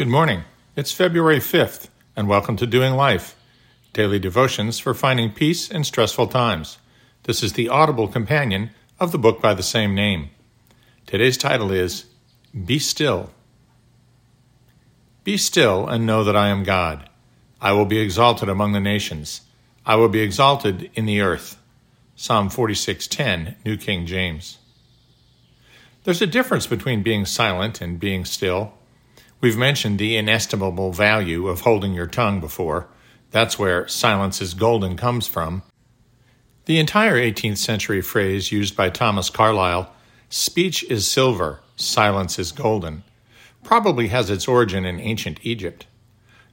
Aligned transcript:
Good 0.00 0.08
morning. 0.08 0.44
It's 0.76 0.92
February 0.92 1.40
5th, 1.40 1.90
and 2.16 2.26
welcome 2.26 2.56
to 2.56 2.66
Doing 2.66 2.94
Life, 2.94 3.36
daily 3.92 4.18
devotions 4.18 4.78
for 4.78 4.94
finding 4.94 5.30
peace 5.30 5.70
in 5.70 5.84
stressful 5.84 6.28
times. 6.28 6.78
This 7.24 7.42
is 7.42 7.52
the 7.52 7.68
audible 7.68 8.08
companion 8.08 8.70
of 8.98 9.12
the 9.12 9.18
book 9.18 9.42
by 9.42 9.52
the 9.52 9.62
same 9.62 9.94
name. 9.94 10.30
Today's 11.04 11.36
title 11.36 11.70
is 11.70 12.06
Be 12.64 12.78
Still. 12.78 13.28
Be 15.22 15.36
still 15.36 15.86
and 15.86 16.06
know 16.06 16.24
that 16.24 16.34
I 16.34 16.48
am 16.48 16.64
God. 16.64 17.06
I 17.60 17.72
will 17.72 17.84
be 17.84 17.98
exalted 17.98 18.48
among 18.48 18.72
the 18.72 18.80
nations. 18.80 19.42
I 19.84 19.96
will 19.96 20.08
be 20.08 20.20
exalted 20.20 20.90
in 20.94 21.04
the 21.04 21.20
earth. 21.20 21.58
Psalm 22.16 22.48
46:10, 22.48 23.56
New 23.66 23.76
King 23.76 24.06
James. 24.06 24.56
There's 26.04 26.22
a 26.22 26.26
difference 26.26 26.66
between 26.66 27.02
being 27.02 27.26
silent 27.26 27.82
and 27.82 28.00
being 28.00 28.24
still. 28.24 28.72
We've 29.40 29.56
mentioned 29.56 29.98
the 29.98 30.16
inestimable 30.16 30.92
value 30.92 31.48
of 31.48 31.62
holding 31.62 31.94
your 31.94 32.06
tongue 32.06 32.40
before. 32.40 32.88
That's 33.30 33.58
where 33.58 33.88
silence 33.88 34.42
is 34.42 34.52
golden 34.52 34.96
comes 34.98 35.26
from. 35.26 35.62
The 36.66 36.78
entire 36.78 37.14
18th 37.14 37.56
century 37.56 38.02
phrase 38.02 38.52
used 38.52 38.76
by 38.76 38.90
Thomas 38.90 39.30
Carlyle, 39.30 39.92
speech 40.28 40.84
is 40.90 41.10
silver, 41.10 41.60
silence 41.76 42.38
is 42.38 42.52
golden, 42.52 43.02
probably 43.64 44.08
has 44.08 44.28
its 44.28 44.46
origin 44.46 44.84
in 44.84 45.00
ancient 45.00 45.40
Egypt. 45.42 45.86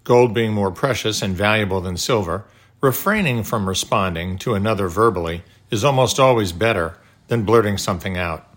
Gold 0.05 0.33
being 0.33 0.53
more 0.53 0.71
precious 0.71 1.21
and 1.21 1.35
valuable 1.35 1.81
than 1.81 1.97
silver, 1.97 2.45
refraining 2.79 3.43
from 3.43 3.67
responding 3.67 4.37
to 4.37 4.53
another 4.53 4.87
verbally 4.87 5.43
is 5.69 5.83
almost 5.83 6.21
always 6.21 6.53
better 6.53 6.97
than 7.27 7.43
blurting 7.43 7.77
something 7.77 8.17
out. 8.17 8.47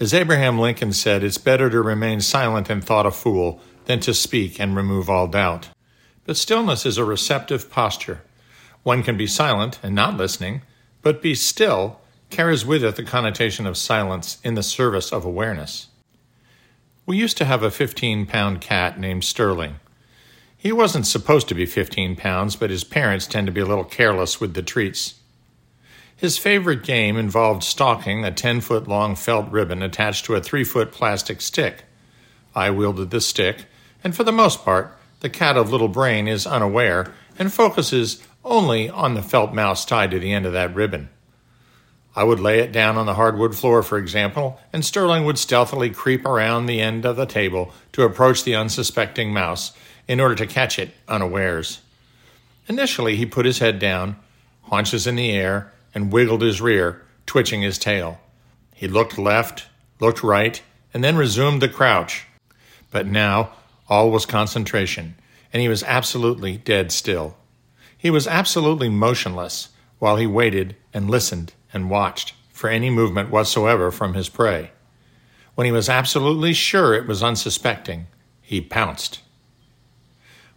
As 0.00 0.14
Abraham 0.14 0.60
Lincoln 0.60 0.92
said, 0.92 1.24
it's 1.24 1.38
better 1.38 1.68
to 1.68 1.82
remain 1.82 2.20
silent 2.20 2.70
and 2.70 2.84
thought 2.84 3.06
a 3.06 3.10
fool 3.10 3.60
than 3.86 3.98
to 4.00 4.14
speak 4.14 4.60
and 4.60 4.76
remove 4.76 5.10
all 5.10 5.26
doubt. 5.26 5.70
But 6.24 6.36
stillness 6.36 6.86
is 6.86 6.98
a 6.98 7.04
receptive 7.04 7.68
posture. 7.68 8.22
One 8.84 9.02
can 9.02 9.16
be 9.16 9.26
silent 9.26 9.80
and 9.82 9.96
not 9.96 10.16
listening, 10.16 10.62
but 11.02 11.20
be 11.20 11.34
still 11.34 12.00
carries 12.30 12.64
with 12.64 12.84
it 12.84 12.94
the 12.94 13.02
connotation 13.02 13.66
of 13.66 13.76
silence 13.76 14.38
in 14.44 14.54
the 14.54 14.62
service 14.62 15.12
of 15.12 15.24
awareness. 15.24 15.88
We 17.04 17.16
used 17.16 17.36
to 17.38 17.44
have 17.44 17.64
a 17.64 17.70
15 17.70 18.26
pound 18.26 18.60
cat 18.60 19.00
named 19.00 19.24
Sterling. 19.24 19.80
He 20.56 20.70
wasn't 20.70 21.06
supposed 21.06 21.48
to 21.48 21.54
be 21.54 21.66
15 21.66 22.14
pounds, 22.14 22.54
but 22.54 22.70
his 22.70 22.84
parents 22.84 23.26
tend 23.26 23.48
to 23.48 23.52
be 23.52 23.60
a 23.60 23.66
little 23.66 23.84
careless 23.84 24.40
with 24.40 24.54
the 24.54 24.62
treats. 24.62 25.14
His 26.18 26.36
favorite 26.36 26.82
game 26.82 27.16
involved 27.16 27.62
stalking 27.62 28.24
a 28.24 28.32
10 28.32 28.60
foot 28.60 28.88
long 28.88 29.14
felt 29.14 29.48
ribbon 29.52 29.84
attached 29.84 30.24
to 30.24 30.34
a 30.34 30.42
3 30.42 30.64
foot 30.64 30.90
plastic 30.90 31.40
stick. 31.40 31.84
I 32.56 32.70
wielded 32.70 33.10
the 33.10 33.20
stick, 33.20 33.66
and 34.02 34.16
for 34.16 34.24
the 34.24 34.32
most 34.32 34.64
part, 34.64 34.98
the 35.20 35.30
cat 35.30 35.56
of 35.56 35.70
little 35.70 35.86
brain 35.86 36.26
is 36.26 36.44
unaware 36.44 37.14
and 37.38 37.52
focuses 37.52 38.20
only 38.44 38.90
on 38.90 39.14
the 39.14 39.22
felt 39.22 39.54
mouse 39.54 39.84
tied 39.84 40.10
to 40.10 40.18
the 40.18 40.32
end 40.32 40.44
of 40.44 40.52
that 40.54 40.74
ribbon. 40.74 41.08
I 42.16 42.24
would 42.24 42.40
lay 42.40 42.58
it 42.58 42.72
down 42.72 42.96
on 42.96 43.06
the 43.06 43.14
hardwood 43.14 43.54
floor, 43.54 43.84
for 43.84 43.96
example, 43.96 44.58
and 44.72 44.84
Sterling 44.84 45.24
would 45.24 45.38
stealthily 45.38 45.90
creep 45.90 46.26
around 46.26 46.66
the 46.66 46.80
end 46.80 47.06
of 47.06 47.14
the 47.14 47.26
table 47.26 47.72
to 47.92 48.02
approach 48.02 48.42
the 48.42 48.56
unsuspecting 48.56 49.32
mouse 49.32 49.70
in 50.08 50.18
order 50.18 50.34
to 50.34 50.48
catch 50.48 50.80
it 50.80 50.90
unawares. 51.06 51.80
Initially, 52.66 53.14
he 53.14 53.24
put 53.24 53.46
his 53.46 53.60
head 53.60 53.78
down, 53.78 54.16
haunches 54.62 55.06
in 55.06 55.14
the 55.14 55.30
air, 55.30 55.72
and 55.94 56.12
wiggled 56.12 56.42
his 56.42 56.60
rear, 56.60 57.02
twitching 57.26 57.62
his 57.62 57.78
tail. 57.78 58.20
He 58.74 58.88
looked 58.88 59.18
left, 59.18 59.66
looked 60.00 60.22
right, 60.22 60.62
and 60.94 61.02
then 61.02 61.16
resumed 61.16 61.62
the 61.62 61.68
crouch. 61.68 62.26
But 62.90 63.06
now 63.06 63.50
all 63.88 64.10
was 64.10 64.26
concentration, 64.26 65.14
and 65.52 65.60
he 65.60 65.68
was 65.68 65.82
absolutely 65.82 66.56
dead 66.56 66.92
still. 66.92 67.36
He 67.96 68.10
was 68.10 68.26
absolutely 68.26 68.88
motionless 68.88 69.70
while 69.98 70.16
he 70.16 70.26
waited 70.26 70.76
and 70.94 71.10
listened 71.10 71.52
and 71.72 71.90
watched 71.90 72.34
for 72.52 72.70
any 72.70 72.90
movement 72.90 73.30
whatsoever 73.30 73.90
from 73.90 74.14
his 74.14 74.28
prey. 74.28 74.70
When 75.54 75.64
he 75.64 75.72
was 75.72 75.88
absolutely 75.88 76.52
sure 76.52 76.94
it 76.94 77.06
was 77.06 77.22
unsuspecting, 77.22 78.06
he 78.40 78.60
pounced. 78.60 79.20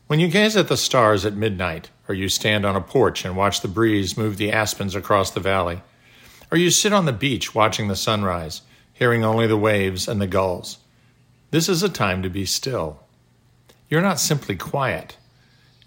When 0.07 0.19
you 0.19 0.28
gaze 0.28 0.55
at 0.55 0.67
the 0.67 0.78
stars 0.78 1.25
at 1.25 1.35
midnight, 1.35 1.89
or 2.11 2.13
you 2.13 2.27
stand 2.27 2.66
on 2.66 2.75
a 2.75 2.81
porch 2.81 3.23
and 3.23 3.38
watch 3.38 3.61
the 3.61 3.69
breeze 3.69 4.17
move 4.17 4.35
the 4.35 4.51
aspens 4.51 4.95
across 4.95 5.31
the 5.31 5.39
valley, 5.39 5.81
or 6.51 6.57
you 6.57 6.69
sit 6.69 6.91
on 6.91 7.05
the 7.05 7.13
beach 7.13 7.55
watching 7.55 7.88
the 7.88 7.95
sunrise, 7.95 8.63
hearing 8.91 9.23
only 9.23 9.47
the 9.47 9.55
waves 9.55 10.09
and 10.09 10.19
the 10.19 10.27
gulls, 10.27 10.79
this 11.51 11.69
is 11.69 11.83
a 11.83 11.89
time 11.89 12.22
to 12.22 12.29
be 12.29 12.45
still. 12.45 12.99
You're 13.89 14.01
not 14.01 14.19
simply 14.19 14.57
quiet. 14.57 15.16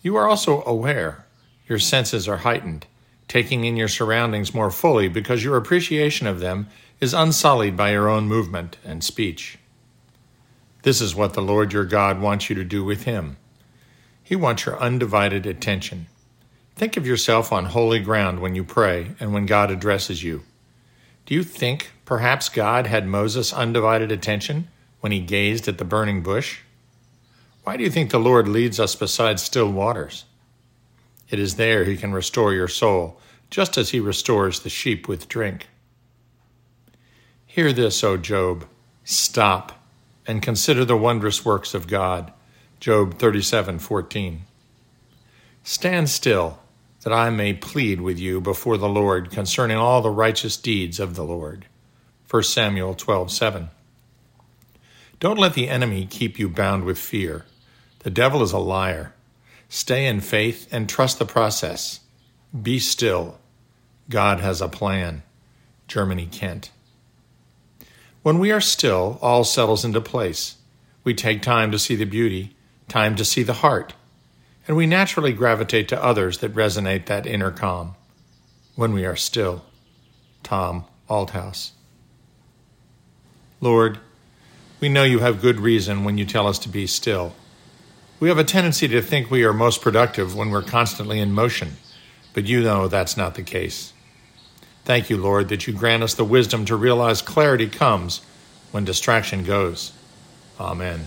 You 0.01 0.17
are 0.17 0.27
also 0.27 0.63
aware. 0.65 1.27
Your 1.69 1.79
senses 1.79 2.27
are 2.27 2.39
heightened, 2.39 2.87
taking 3.29 3.67
in 3.67 3.77
your 3.77 3.89
surroundings 3.89 4.55
more 4.55 4.71
fully 4.71 5.09
because 5.09 5.45
your 5.45 5.59
appreciation 5.59 6.27
of 6.27 6.41
them 6.41 6.69
is 7.01 7.13
unsullied 7.13 7.77
by 7.77 7.93
your 7.93 8.09
own 8.09 8.29
movement 8.29 8.79
and 8.83 9.05
speech. 9.05 9.59
This 10.85 11.03
is 11.03 11.15
what 11.15 11.35
the 11.35 11.43
Lord 11.43 11.75
your 11.75 11.85
God 11.85 12.19
wants 12.19 12.49
you 12.49 12.57
to 12.57 12.65
do 12.65 12.83
with 12.83 13.05
Him. 13.05 13.37
He 14.23 14.35
wants 14.35 14.65
your 14.65 14.79
undivided 14.81 15.45
attention. 15.45 16.07
Think 16.77 16.97
of 16.97 17.07
yourself 17.07 17.53
on 17.53 17.67
holy 17.67 18.01
ground 18.01 18.41
when 18.41 18.55
you 18.55 18.65
pray 18.65 19.13
and 19.21 19.33
when 19.33 19.47
God 19.47 19.71
addresses 19.71 20.25
you. 20.25 20.43
Do 21.25 21.35
you 21.35 21.45
think 21.45 21.93
perhaps 22.05 22.49
God 22.49 22.87
had 22.87 23.07
Moses' 23.07 23.53
undivided 23.53 24.11
attention 24.11 24.69
when 25.01 25.13
he 25.13 25.21
gazed 25.21 25.69
at 25.69 25.79
the 25.79 25.85
burning 25.85 26.23
bush? 26.23 26.61
Why 27.63 27.77
do 27.77 27.85
you 27.85 27.91
think 27.91 28.11
the 28.11 28.19
Lord 28.19 28.49
leads 28.49 28.81
us 28.81 28.95
beside 28.95 29.39
still 29.41 29.71
waters? 29.71 30.25
It 31.31 31.39
is 31.39 31.57
there 31.57 31.85
he 31.85 31.97
can 31.97 32.13
restore 32.13 32.53
your 32.53 32.69
soul, 32.69 33.21
just 33.51 33.79
as 33.79 33.91
he 33.91 34.01
restores 34.01 34.61
the 34.61 34.69
sheep 34.69 35.09
with 35.09 35.29
drink. 35.29 35.69
Hear 37.47 37.73
this, 37.73 38.03
O 38.03 38.17
Job. 38.17 38.67
Stop 39.05 39.81
and 40.27 40.43
consider 40.43 40.85
the 40.85 40.97
wondrous 40.97 41.45
works 41.45 41.73
of 41.73 41.87
God. 41.87 42.33
Job 42.81 43.19
37:14. 43.19 44.41
Stand 45.63 46.11
still, 46.11 46.59
that 47.05 47.13
I 47.13 47.31
may 47.31 47.53
plead 47.53 48.01
with 48.01 48.19
you 48.19 48.41
before 48.41 48.77
the 48.77 48.89
Lord 48.89 49.31
concerning 49.31 49.77
all 49.77 50.03
the 50.03 50.11
righteous 50.11 50.57
deeds 50.57 50.99
of 50.99 51.15
the 51.15 51.23
Lord. 51.23 51.67
1 52.29 52.43
Samuel 52.43 52.95
12:7. 52.95 53.71
Don't 55.21 55.39
let 55.39 55.55
the 55.55 55.69
enemy 55.69 56.07
keep 56.07 56.39
you 56.39 56.49
bound 56.49 56.85
with 56.85 56.99
fear. 56.99 57.47
The 58.01 58.11
devil 58.11 58.43
is 58.43 58.53
a 58.53 58.59
liar. 58.59 59.15
Stay 59.69 60.07
in 60.07 60.21
faith 60.21 60.67
and 60.73 60.89
trust 60.89 61.19
the 61.19 61.25
process. 61.25 62.01
Be 62.61 62.79
still. 62.79 63.39
God 64.11 64.41
has 64.41 64.61
a 64.61 64.69
plan. 64.69 65.23
Germany 65.87 66.27
Kent. 66.27 66.71
When 68.23 68.39
we 68.39 68.51
are 68.51 68.61
still, 68.61 69.19
all 69.23 69.45
settles 69.45 69.85
into 69.85 70.01
place. 70.01 70.57
We 71.05 71.15
take 71.15 71.43
time 71.43 71.71
to 71.71 71.79
see 71.79 71.95
the 71.95 72.07
beauty 72.07 72.57
time 72.89 73.17
to 73.17 73.25
see 73.25 73.43
the 73.43 73.55
heart, 73.55 73.95
and 74.67 74.77
we 74.77 74.87
naturally 74.87 75.33
gravitate 75.33 75.89
to 75.89 76.03
others 76.03 76.39
that 76.39 76.55
resonate 76.55 77.07
that 77.07 77.27
inner 77.27 77.51
calm 77.51 77.95
when 78.75 78.93
we 78.93 79.05
are 79.05 79.17
still. 79.17 79.65
Tom 80.43 80.85
Althouse. 81.09 81.73
Lord, 83.61 83.99
we 84.81 84.89
know 84.89 85.05
you 85.05 85.21
have 85.21 85.41
good 85.41 85.59
reason 85.59 86.05
when 86.05 86.19
you 86.19 86.25
tell 86.25 86.47
us 86.47 86.59
to 86.61 86.69
be 86.69 86.87
still. 86.87 87.35
We 88.21 88.29
have 88.29 88.39
a 88.39 88.45
tendency 88.45 88.87
to 88.89 89.03
think 89.03 89.31
we 89.31 89.45
are 89.45 89.53
most 89.53 89.81
productive 89.81 90.37
when 90.37 90.51
we're 90.51 90.63
constantly 90.63 91.19
in 91.19 91.33
motion, 91.33 91.77
but 92.33 92.45
you 92.45 92.63
know 92.63 92.89
that's 92.89 93.17
not 93.17 93.35
the 93.35 93.43
case. 93.43 93.93
Thank 94.85 95.09
you, 95.09 95.17
Lord, 95.17 95.49
that 95.49 95.67
you 95.67 95.73
grant 95.73 96.03
us 96.03 96.15
the 96.15 96.25
wisdom 96.25 96.67
to 96.67 96.77
realize 96.77 97.23
clarity 97.23 97.69
comes 97.69 98.21
when 98.71 98.85
distraction 98.85 99.45
goes. 99.45 99.93
Amen. 100.61 101.07